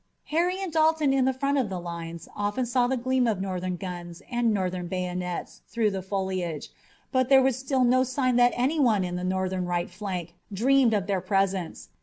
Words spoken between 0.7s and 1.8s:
Dalton in the front of the